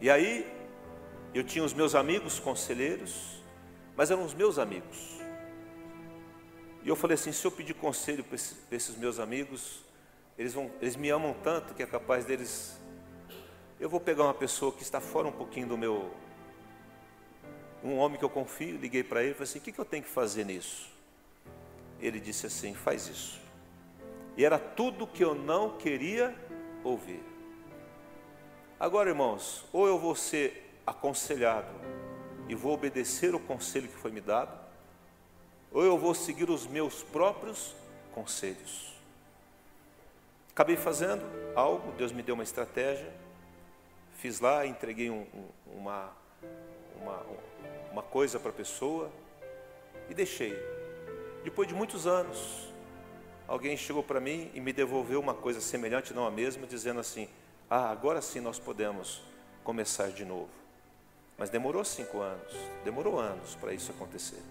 [0.00, 0.46] E aí,
[1.34, 3.33] eu tinha os meus amigos conselheiros,
[3.96, 5.20] mas eram os meus amigos.
[6.82, 9.82] E eu falei assim: se eu pedir conselho para esses, esses meus amigos,
[10.38, 12.78] eles, vão, eles me amam tanto que é capaz deles.
[13.80, 16.12] Eu vou pegar uma pessoa que está fora um pouquinho do meu,
[17.82, 19.84] um homem que eu confio, liguei para ele e falei assim: o que, que eu
[19.84, 20.90] tenho que fazer nisso?
[22.00, 23.40] Ele disse assim: faz isso.
[24.36, 26.34] E era tudo que eu não queria
[26.82, 27.22] ouvir.
[28.78, 31.72] Agora, irmãos, ou eu vou ser aconselhado
[32.48, 34.58] e vou obedecer o conselho que foi me dado,
[35.72, 37.74] ou eu vou seguir os meus próprios
[38.12, 38.92] conselhos.
[40.52, 41.24] Acabei fazendo
[41.56, 43.12] algo, Deus me deu uma estratégia,
[44.12, 45.26] fiz lá, entreguei um,
[45.66, 46.12] uma,
[47.00, 47.26] uma,
[47.90, 49.10] uma coisa para a pessoa
[50.08, 50.56] e deixei.
[51.42, 52.72] Depois de muitos anos,
[53.48, 57.28] alguém chegou para mim e me devolveu uma coisa semelhante, não a mesma, dizendo assim:
[57.68, 59.22] Ah, agora sim nós podemos
[59.64, 60.63] começar de novo.
[61.36, 62.52] Mas demorou cinco anos,
[62.84, 64.42] demorou anos para isso acontecer.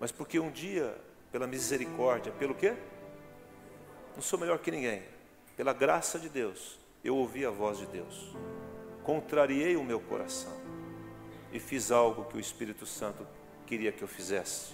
[0.00, 0.96] Mas porque um dia,
[1.30, 2.74] pela misericórdia, pelo quê?
[4.14, 5.02] Não sou melhor que ninguém.
[5.56, 8.34] Pela graça de Deus, eu ouvi a voz de Deus.
[9.04, 10.52] Contrariei o meu coração
[11.52, 13.26] e fiz algo que o Espírito Santo
[13.66, 14.72] queria que eu fizesse,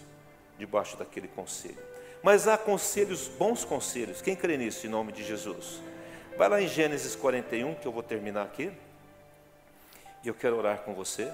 [0.58, 1.78] debaixo daquele conselho.
[2.22, 5.80] Mas há conselhos, bons conselhos, quem crê nisso em nome de Jesus?
[6.36, 8.72] Vai lá em Gênesis 41, que eu vou terminar aqui,
[10.28, 11.32] eu quero orar com você.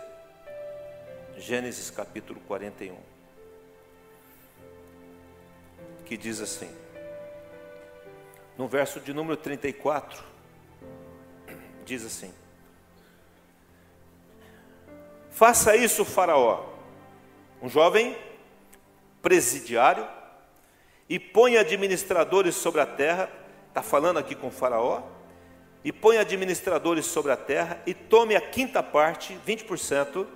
[1.36, 2.96] Gênesis capítulo 41,
[6.04, 6.72] que diz assim,
[8.56, 10.22] no verso de número 34,
[11.84, 12.32] diz assim:
[15.30, 16.64] Faça isso, Faraó,
[17.60, 18.16] um jovem
[19.20, 20.06] presidiário,
[21.08, 23.28] e põe administradores sobre a terra,
[23.68, 25.02] está falando aqui com Faraó,
[25.84, 30.26] e põe administradores sobre a terra, e tome a quinta parte, 20%,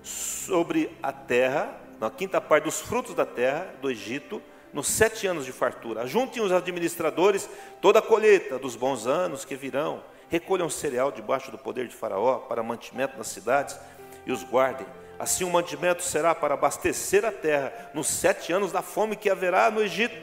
[0.00, 4.40] sobre a terra, na quinta parte dos frutos da terra do Egito,
[4.72, 6.06] nos sete anos de fartura.
[6.06, 7.50] Juntem os administradores
[7.80, 12.38] toda a colheita dos bons anos que virão, recolham cereal debaixo do poder de Faraó
[12.38, 13.76] para mantimento nas cidades
[14.24, 14.86] e os guardem.
[15.18, 19.68] Assim o mantimento será para abastecer a terra nos sete anos da fome que haverá
[19.70, 20.16] no Egito,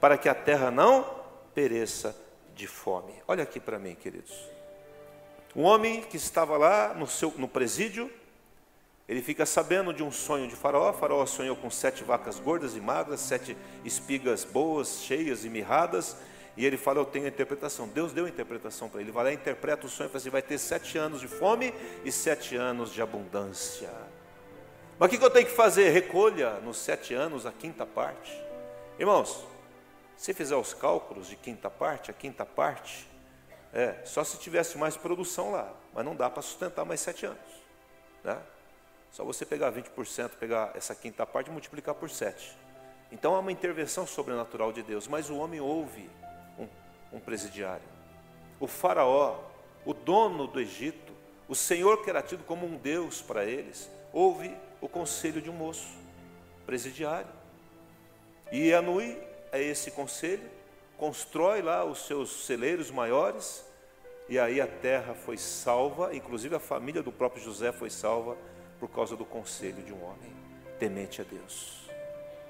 [0.00, 1.06] para que a terra não
[1.54, 2.25] pereça
[2.56, 3.12] de fome.
[3.28, 4.34] Olha aqui para mim, queridos.
[5.54, 8.10] Um homem que estava lá no, seu, no presídio,
[9.08, 10.92] ele fica sabendo de um sonho de Faraó.
[10.92, 16.16] Faraó sonhou com sete vacas gordas e magras, sete espigas boas, cheias e mirradas,
[16.56, 17.86] E ele fala, eu tenho a interpretação.
[17.86, 19.10] Deus deu a interpretação para ele.
[19.10, 21.74] Ele vai lá interpreta o sonho e fala assim, vai ter sete anos de fome
[22.04, 23.90] e sete anos de abundância.
[24.98, 25.90] Mas o que, que eu tenho que fazer?
[25.90, 28.32] Recolha nos sete anos a quinta parte.
[28.98, 29.44] Irmãos,
[30.16, 33.08] se fizer os cálculos de quinta parte, a quinta parte,
[33.72, 37.62] é, só se tivesse mais produção lá, mas não dá para sustentar mais sete anos.
[38.24, 38.40] Né?
[39.10, 42.56] Só você pegar 20%, pegar essa quinta parte e multiplicar por sete.
[43.12, 46.08] Então há uma intervenção sobrenatural de Deus, mas o homem ouve
[47.12, 47.84] um presidiário.
[48.58, 49.38] O faraó,
[49.84, 51.12] o dono do Egito,
[51.48, 55.52] o Senhor que era tido como um Deus para eles, ouve o conselho de um
[55.52, 55.88] moço,
[56.64, 57.28] presidiário.
[58.50, 59.18] E Anui
[59.56, 60.48] é esse conselho,
[60.96, 63.64] constrói lá os seus celeiros maiores,
[64.28, 68.36] e aí a terra foi salva, inclusive a família do próprio José foi salva
[68.80, 70.36] por causa do conselho de um homem
[70.78, 71.88] temente a Deus.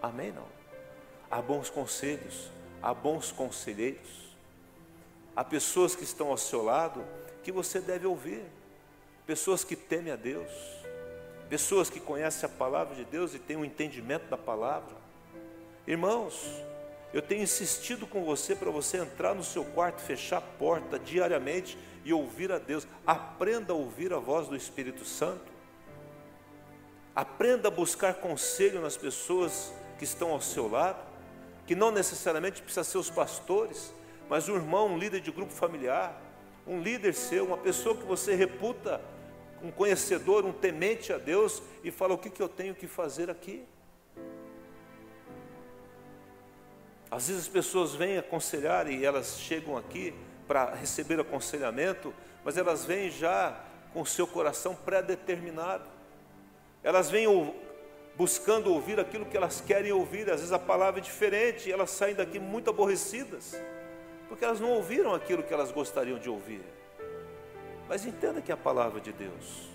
[0.03, 0.33] Amém?
[0.33, 0.47] Não?
[1.31, 2.51] Há bons conselhos,
[2.83, 4.27] há bons conselheiros.
[5.35, 7.05] Há pessoas que estão ao seu lado
[7.43, 8.43] que você deve ouvir,
[9.27, 10.51] pessoas que temem a Deus,
[11.49, 14.95] pessoas que conhecem a palavra de Deus e têm um entendimento da palavra.
[15.87, 16.43] Irmãos,
[17.13, 21.79] eu tenho insistido com você para você entrar no seu quarto, fechar a porta diariamente
[22.05, 22.87] e ouvir a Deus.
[23.07, 25.53] Aprenda a ouvir a voz do Espírito Santo.
[27.15, 31.03] Aprenda a buscar conselho nas pessoas que estão ao seu lado,
[31.67, 33.93] que não necessariamente precisa ser os pastores,
[34.29, 36.21] mas um irmão, um líder de grupo familiar,
[36.67, 39.01] um líder seu, uma pessoa que você reputa
[39.63, 43.31] um conhecedor, um temente a Deus e fala: o que, que eu tenho que fazer
[43.31, 43.65] aqui?
[47.11, 50.15] Às vezes as pessoas vêm aconselhar e elas chegam aqui
[50.47, 52.13] para receber aconselhamento,
[52.45, 53.59] mas elas vêm já
[53.93, 55.89] com o seu coração pré-determinado.
[56.83, 57.27] Elas vêm
[58.17, 61.91] buscando ouvir aquilo que elas querem ouvir, às vezes a palavra é diferente, e elas
[61.91, 63.57] saem daqui muito aborrecidas
[64.29, 66.63] porque elas não ouviram aquilo que elas gostariam de ouvir.
[67.89, 69.69] Mas entenda que é a palavra de Deus.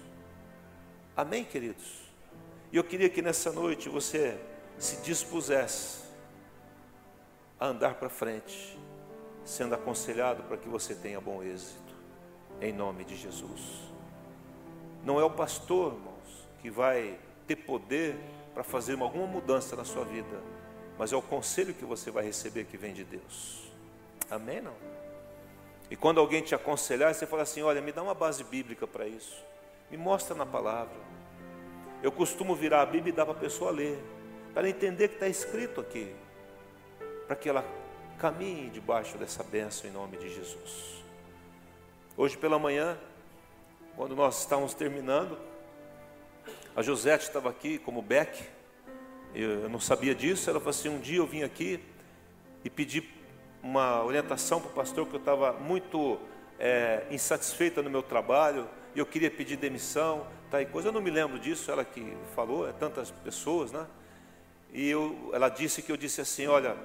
[1.16, 2.02] Amém, queridos?
[2.72, 4.38] E eu queria que nessa noite você
[4.78, 6.02] se dispusesse
[7.62, 8.76] a andar para frente,
[9.46, 11.94] sendo aconselhado para que você tenha bom êxito,
[12.60, 13.62] em nome de Jesus.
[15.04, 18.16] Não é o pastor, irmãos, que vai ter poder
[18.56, 20.42] para fazer alguma mudança na sua vida,
[20.98, 23.72] mas é o conselho que você vai receber que vem de Deus.
[24.32, 24.60] Amém?
[24.60, 24.74] Não?
[25.92, 29.06] E quando alguém te aconselhar, você fala assim: olha, me dá uma base bíblica para
[29.06, 29.40] isso,
[29.92, 30.98] me mostra na palavra.
[32.02, 34.04] Eu costumo virar a Bíblia e dar para a pessoa ler,
[34.52, 36.16] para entender que está escrito aqui,
[37.32, 37.64] para que ela
[38.20, 41.02] caminhe debaixo dessa bênção em nome de Jesus.
[42.18, 42.98] Hoje pela manhã,
[43.96, 45.40] quando nós estávamos terminando,
[46.76, 48.44] a Josete estava aqui como Beck,
[49.34, 51.82] eu não sabia disso, ela falou assim: um dia eu vim aqui
[52.66, 53.10] e pedi
[53.64, 56.20] uma orientação para o pastor que eu estava muito
[56.60, 60.90] é, insatisfeita no meu trabalho e eu queria pedir demissão, tá e coisa.
[60.90, 63.88] Eu não me lembro disso, ela que falou, é tantas pessoas, né?
[64.74, 66.76] E eu, ela disse que eu disse assim, olha,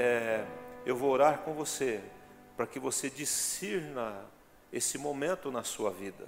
[0.00, 0.46] é,
[0.86, 2.00] eu vou orar com você
[2.56, 4.24] para que você discirna
[4.72, 6.26] esse momento na sua vida.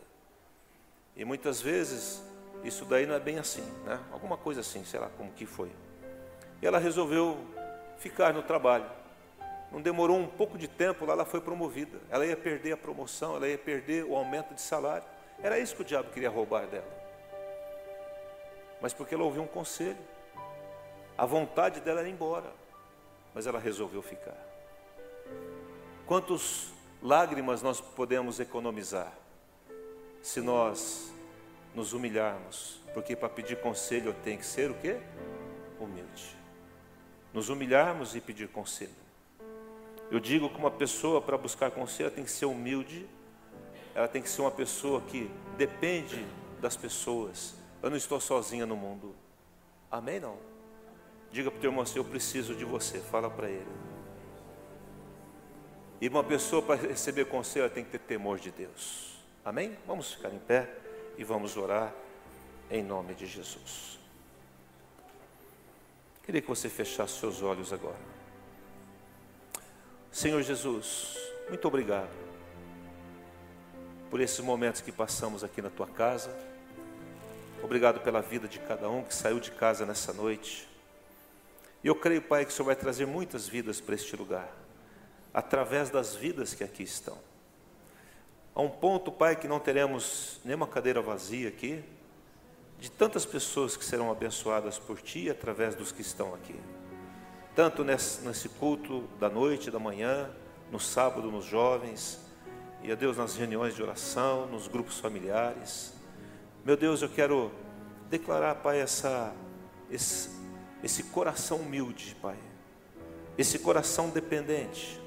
[1.16, 2.22] E muitas vezes
[2.62, 3.98] isso daí não é bem assim, né?
[4.12, 5.72] Alguma coisa assim, sei lá como que foi.
[6.60, 7.38] E ela resolveu
[7.96, 8.90] ficar no trabalho.
[9.70, 11.98] Não demorou um pouco de tempo, lá ela foi promovida.
[12.10, 15.06] Ela ia perder a promoção, ela ia perder o aumento de salário.
[15.42, 16.92] Era isso que o diabo queria roubar dela.
[18.82, 19.96] Mas porque ela ouviu um conselho.
[21.16, 22.52] A vontade dela era ir embora,
[23.34, 24.36] mas ela resolveu ficar.
[26.06, 26.72] Quantas
[27.02, 29.12] lágrimas nós podemos economizar
[30.20, 31.12] se nós
[31.74, 32.80] nos humilharmos?
[32.92, 35.00] Porque para pedir conselho eu tenho que ser o quê?
[35.80, 36.36] Humilde.
[37.32, 39.02] Nos humilharmos e pedir conselho.
[40.10, 43.08] Eu digo que uma pessoa para buscar conselho tem que ser humilde,
[43.94, 46.26] ela tem que ser uma pessoa que depende
[46.60, 47.54] das pessoas.
[47.82, 49.14] Eu não estou sozinha no mundo.
[49.90, 50.20] Amém?
[50.20, 50.51] Não?
[51.32, 52.98] Diga para o teu irmão assim: Eu preciso de você.
[53.00, 53.66] Fala para ele.
[56.00, 59.16] E uma pessoa para receber conselho tem que ter temor de Deus.
[59.44, 59.76] Amém?
[59.86, 60.68] Vamos ficar em pé
[61.16, 61.92] e vamos orar
[62.70, 63.98] em nome de Jesus.
[66.24, 67.98] Queria que você fechasse seus olhos agora.
[70.10, 71.16] Senhor Jesus,
[71.48, 72.10] muito obrigado
[74.10, 76.36] por esses momentos que passamos aqui na tua casa.
[77.62, 80.71] Obrigado pela vida de cada um que saiu de casa nessa noite.
[81.82, 84.50] E eu creio, Pai, que o Senhor vai trazer muitas vidas para este lugar,
[85.32, 87.18] através das vidas que aqui estão.
[88.54, 91.82] A um ponto, Pai, que não teremos nenhuma cadeira vazia aqui,
[92.78, 96.56] de tantas pessoas que serão abençoadas por Ti através dos que estão aqui
[97.54, 100.30] tanto nesse, culto da noite, da manhã,
[100.70, 102.18] no sábado nos jovens,
[102.82, 105.92] e a Deus nas reuniões de oração, nos grupos familiares.
[106.64, 107.52] Meu Deus, eu quero
[108.08, 109.34] declarar, Pai, essa,
[109.90, 110.30] esse,
[110.82, 112.36] esse coração humilde, Pai,
[113.38, 115.00] esse coração dependente,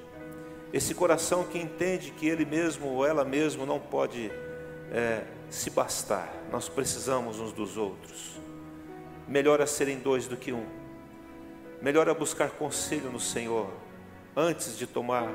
[0.72, 4.30] esse coração que entende que ele mesmo ou ela mesmo não pode
[4.90, 8.40] é, se bastar, nós precisamos uns dos outros.
[9.28, 10.66] Melhor é serem dois do que um,
[11.82, 13.70] melhor é buscar conselho no Senhor
[14.36, 15.30] antes de tomar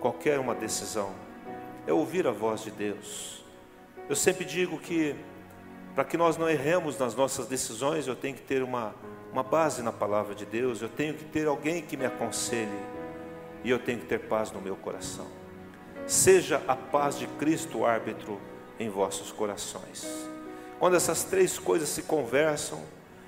[0.00, 1.12] qualquer uma decisão,
[1.86, 3.44] é ouvir a voz de Deus.
[4.08, 5.14] Eu sempre digo que
[5.94, 8.94] para que nós não erremos nas nossas decisões, eu tenho que ter uma,
[9.32, 12.78] uma base na palavra de Deus, eu tenho que ter alguém que me aconselhe
[13.62, 15.26] e eu tenho que ter paz no meu coração.
[16.06, 18.40] Seja a paz de Cristo árbitro
[18.78, 20.06] em vossos corações.
[20.78, 22.80] Quando essas três coisas se conversam,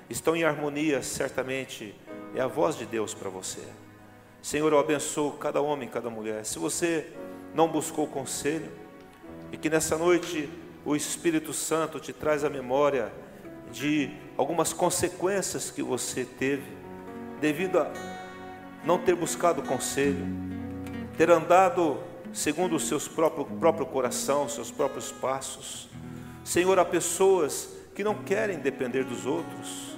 [0.09, 1.95] estão em harmonia, certamente
[2.33, 3.61] é a voz de Deus para você.
[4.41, 6.45] Senhor, eu abençoo cada homem, cada mulher.
[6.45, 7.11] Se você
[7.53, 8.71] não buscou conselho,
[9.51, 10.49] e que nessa noite
[10.85, 13.11] o Espírito Santo te traz a memória
[13.71, 14.09] de
[14.41, 16.63] algumas consequências que você teve
[17.39, 17.91] devido a
[18.83, 20.25] não ter buscado conselho,
[21.15, 21.99] ter andado
[22.33, 25.89] segundo o seus próprio, próprio coração, seus próprios passos.
[26.43, 29.95] Senhor, há pessoas que não querem depender dos outros,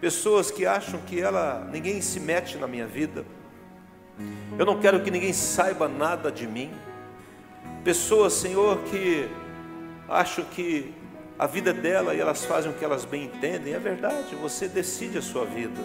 [0.00, 3.26] pessoas que acham que ela ninguém se mete na minha vida.
[4.58, 6.72] Eu não quero que ninguém saiba nada de mim.
[7.84, 9.28] Pessoas, Senhor, que
[10.08, 10.94] acham que
[11.38, 13.74] a vida dela e elas fazem o que elas bem entendem.
[13.74, 15.80] É verdade, você decide a sua vida.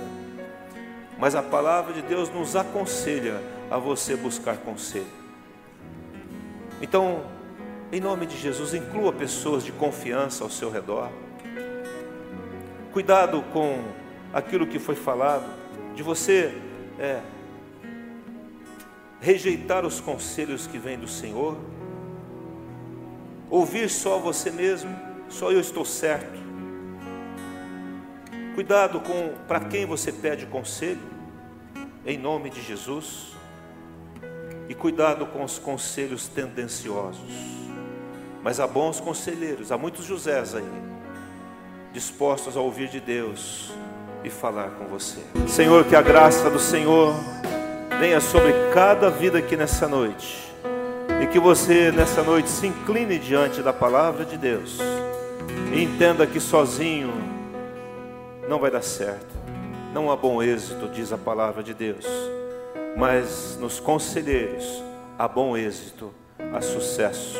[1.17, 5.05] Mas a palavra de Deus nos aconselha a você buscar conselho.
[6.81, 7.23] Então,
[7.91, 11.09] em nome de Jesus, inclua pessoas de confiança ao seu redor.
[12.91, 13.79] Cuidado com
[14.33, 15.45] aquilo que foi falado,
[15.95, 16.53] de você
[16.97, 17.19] é,
[19.19, 21.57] rejeitar os conselhos que vêm do Senhor
[23.51, 24.97] ouvir só você mesmo,
[25.32, 26.39] só eu estou certo.
[28.53, 31.01] Cuidado com para quem você pede conselho,
[32.05, 33.32] em nome de Jesus.
[34.67, 37.21] E cuidado com os conselhos tendenciosos.
[38.43, 40.63] Mas há bons conselheiros, há muitos Josés aí,
[41.93, 43.71] dispostos a ouvir de Deus
[44.23, 45.19] e falar com você.
[45.47, 47.13] Senhor, que a graça do Senhor
[47.99, 50.51] venha sobre cada vida aqui nessa noite
[51.21, 54.79] e que você nessa noite se incline diante da palavra de Deus
[55.73, 57.11] entenda que sozinho
[58.47, 59.39] não vai dar certo.
[59.93, 62.05] Não há bom êxito, diz a palavra de Deus,
[62.95, 64.81] mas nos conselheiros
[65.17, 66.13] há bom êxito,
[66.53, 67.37] há sucesso.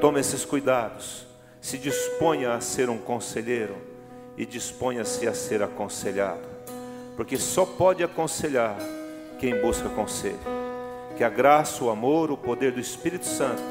[0.00, 1.26] Tome esses cuidados,
[1.60, 3.76] se disponha a ser um conselheiro
[4.36, 6.46] e disponha-se a ser aconselhado,
[7.16, 8.76] porque só pode aconselhar
[9.38, 10.38] quem busca conselho.
[11.16, 13.62] Que a graça, o amor, o poder do Espírito Santo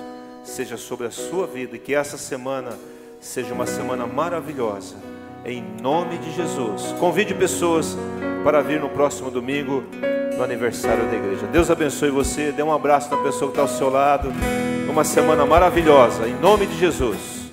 [0.44, 2.78] seja sobre a sua vida e que essa semana
[3.26, 4.96] seja uma semana maravilhosa.
[5.44, 6.94] Em nome de Jesus.
[7.00, 7.98] Convide pessoas
[8.44, 9.84] para vir no próximo domingo
[10.38, 11.48] no aniversário da igreja.
[11.48, 12.52] Deus abençoe você.
[12.52, 14.32] Dê um abraço na pessoa que está ao seu lado.
[14.88, 16.28] Uma semana maravilhosa.
[16.28, 17.45] Em nome de Jesus.